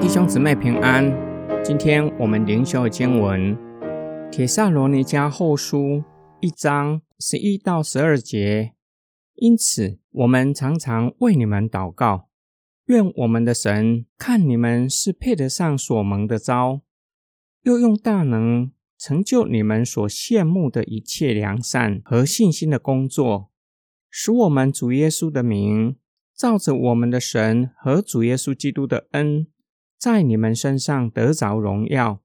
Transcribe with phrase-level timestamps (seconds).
[0.00, 1.12] 弟兄姊妹平安，
[1.62, 3.56] 今天我们灵修经文
[4.30, 5.78] 《铁萨罗尼迦后书》
[6.40, 8.72] 一章十一到十二节。
[9.36, 12.28] 因此，我们常常为你们祷告，
[12.86, 16.80] 愿我们的神看你们是配得上所蒙的招，
[17.62, 23.49] 又用大能成就你们所羡慕的一切良善和信心的工作，
[24.10, 25.96] 使我们主耶稣的名，
[26.36, 29.46] 照着我们的神和主耶稣基督的恩，
[29.96, 32.20] 在你们身上得着荣耀，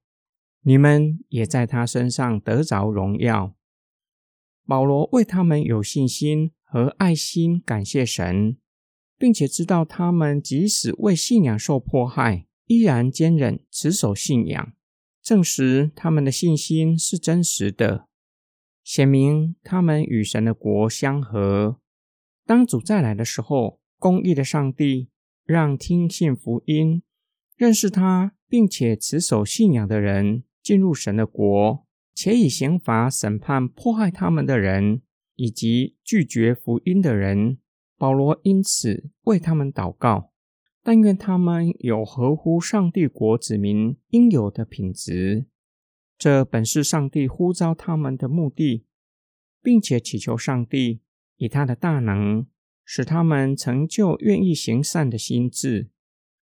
[0.62, 3.54] 你们也在他身上得着荣耀。
[4.66, 6.52] 保罗为他们有信心。
[6.68, 8.56] 和爱心感谢神，
[9.16, 14.72] 并且知道他们即使为信仰受迫害，依然坚忍持守信仰，
[15.22, 18.08] 证实他们的信心是真实的，
[18.82, 21.78] 显明他们与神的国相合。
[22.46, 25.10] 当主再来的时候，公义的上帝
[25.44, 27.02] 让听信福音、
[27.56, 31.84] 认识他并且持守信仰的人进入神的国，
[32.14, 35.02] 且以刑罚审判迫害他们的人。
[35.38, 37.58] 以及拒绝福音的人，
[37.98, 40.32] 保罗因此为他们祷告，
[40.82, 45.44] 但愿他们有合乎上帝国子民应有的品质。
[46.16, 48.86] 这本是上帝呼召他们的目的，
[49.62, 51.02] 并且祈求上帝
[51.36, 52.46] 以他的大能，
[52.84, 55.90] 使他们成就愿意行善的心智，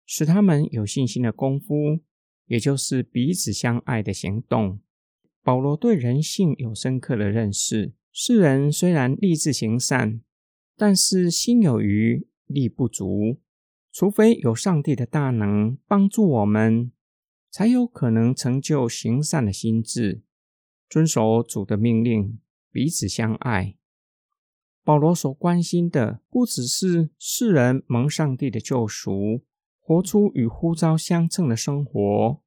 [0.06, 2.00] 使他们有信心的功夫，
[2.46, 4.80] 也就是彼此相爱的行动。
[5.42, 7.94] 保罗对人性有深刻的认识。
[8.12, 10.22] 世人虽然立志行善，
[10.76, 13.40] 但是心有余力不足。
[13.92, 16.92] 除非有上帝的大能帮助我们，
[17.50, 20.22] 才有可能成就行善的心智，
[20.88, 22.40] 遵守主的命令，
[22.72, 23.79] 彼此相爱。
[24.90, 29.44] 保罗所关心的，不只是世人蒙上帝的救赎，
[29.80, 32.42] 活出与呼召相称的生活，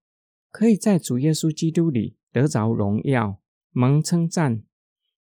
[0.51, 3.39] 可以在主耶稣基督里得着荣耀，
[3.71, 4.65] 蒙称赞。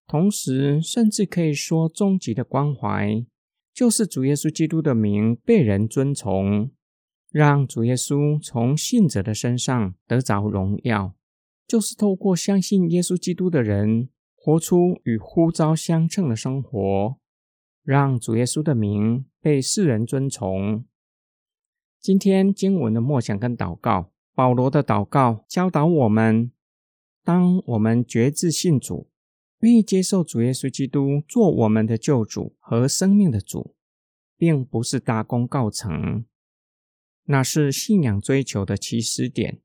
[0.07, 3.23] 同时，甚至可以说，终极的关怀
[3.71, 6.71] 就是主耶稣基督的名被人尊崇，
[7.29, 11.13] 让主耶稣从信者的身上得着荣耀，
[11.67, 14.09] 就是透过相信耶稣基督的人
[14.43, 17.15] 活出与呼召相称的生活，
[17.83, 20.83] 让主耶稣的名被世人尊崇。
[21.99, 26.51] 今天经文的默想跟祷告，保罗的祷告教导我们：
[27.23, 29.11] 当我们决志信主。
[29.59, 33.75] 愿意接受主耶稣基督做我们的救主和生命的主，
[34.35, 36.25] 并不是大功告成，
[37.25, 39.61] 那是信仰追求的起始点。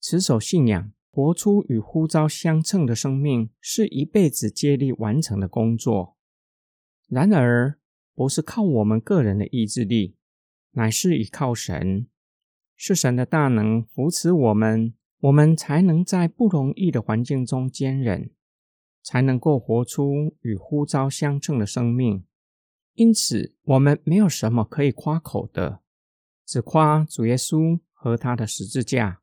[0.00, 6.16] 持守信仰，活出与呼召相称的生命，是一辈子接力完成的工作。
[7.08, 7.76] 然而，
[8.14, 10.14] 不是靠我们个人的意志力，
[10.74, 12.06] 乃是依靠神，
[12.76, 18.30] 是神的大能扶持我们，我们才能在不容易的环境中坚忍。
[19.02, 22.24] 才能够活出与呼召相称的生命。
[22.94, 25.80] 因此，我们没有什么可以夸口的，
[26.46, 29.20] 只夸主耶稣和他的十字架。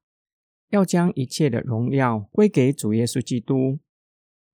[0.75, 3.79] 要将一切的荣耀归给主耶稣基督。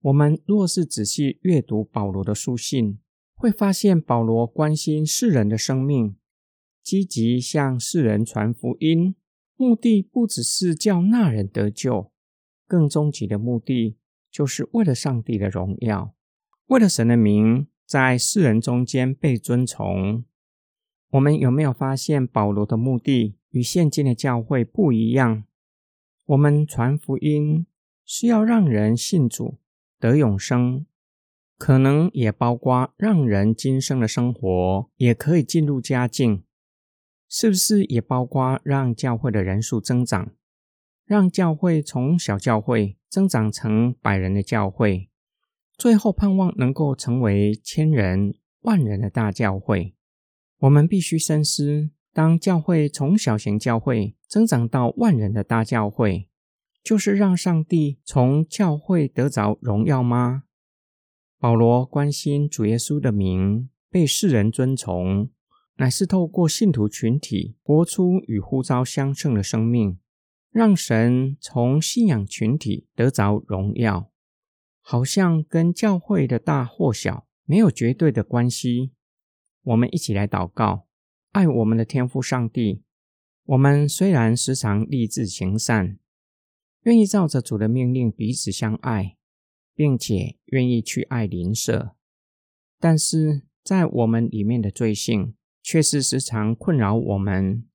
[0.02, 3.00] 我们若是仔细阅读保罗的书信，
[3.34, 6.14] 会发现保罗关心世人的生命，
[6.80, 9.16] 积极向世人传福音，
[9.56, 12.12] 目的不只是叫那人得救，
[12.68, 13.98] 更终极的目的。
[14.30, 16.14] 就是为了上帝的荣耀，
[16.68, 20.24] 为了神的名在世人中间被尊崇。
[21.10, 25.44] 我们有没有发现保罗的目的与现今的教会不一样？
[26.26, 27.66] 我们传福音
[28.04, 29.58] 是要让人信主
[29.98, 30.86] 得永生，
[31.58, 36.44] 可能也包括让人今生的生活也可以进入佳境，
[37.28, 40.32] 是不是也包括让教会的人数增长？
[41.04, 45.10] 让教会从小教会增长成百人的教会，
[45.76, 49.94] 最后盼望能够成为千人、万人的大教会。
[50.58, 56.28] 我们必须深思：当教会从小型教会增长到万人的大教会，
[56.82, 60.44] 就是让上帝从教会得着荣耀吗？
[61.38, 65.30] 保罗关心主耶稣的名被世人尊崇，
[65.76, 69.98] 乃是透过信徒群体活出与呼召相称的生命。
[70.50, 74.10] 让神从信仰群体得着荣耀，
[74.82, 78.92] 好像跟教会的大或小没有绝对的关系。
[79.62, 80.86] 我们一起来祷告，
[81.32, 82.82] 爱我们的天父上帝。
[83.44, 85.98] 我们虽然时常立志行善，
[86.82, 89.16] 愿意照着主的命令彼此相爱，
[89.74, 91.96] 并且愿意去爱邻舍，
[92.78, 97.66] 但是在我们里面的罪性，却是时常困扰我们，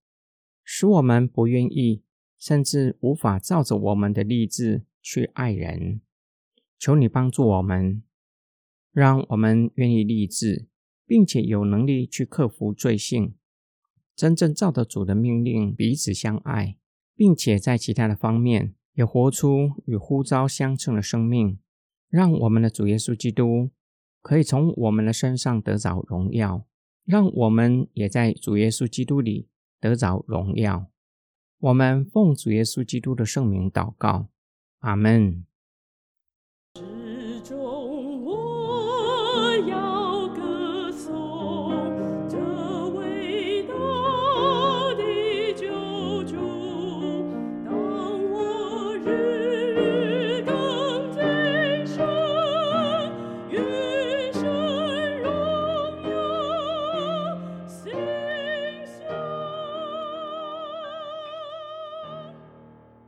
[0.63, 2.03] 使我们不愿意，
[2.37, 6.01] 甚至无法照着我们的立志去爱人。
[6.77, 8.03] 求你帮助我们，
[8.91, 10.67] 让我们愿意立志，
[11.07, 13.33] 并且有能力去克服罪性，
[14.17, 16.75] 真正照着主的命令彼此相爱，
[17.15, 21.59] 并且在其他的方面也活出与呼召相称的生命，
[22.09, 23.69] 让我们的主耶稣基督
[24.23, 26.65] 可以从我们的身上得着荣耀，
[27.05, 29.47] 让我们也在主耶稣基督里
[29.79, 30.87] 得着荣耀。
[31.59, 34.29] 我们奉主耶稣基督的圣名祷告，
[34.79, 35.46] 阿门。